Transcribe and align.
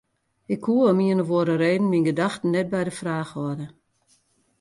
Ik 0.53 0.59
koe 0.65 0.81
om 0.91 0.99
ien 1.07 1.21
of 1.23 1.29
oare 1.37 1.55
reden 1.63 1.89
myn 1.91 2.07
gedachten 2.09 2.53
net 2.55 2.67
by 2.73 2.81
de 2.87 2.93
fraach 2.99 3.31
hâlde. 3.37 3.67